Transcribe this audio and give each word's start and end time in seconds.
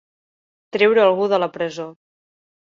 Treure 0.77 1.05
algú 1.05 1.29
de 1.35 1.41
la 1.45 1.53
presó. 1.61 1.89